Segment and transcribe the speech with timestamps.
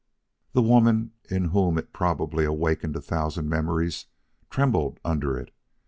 [0.53, 4.07] The woman in whom it probably awakened a thousand memories
[4.49, 5.53] trembled under it.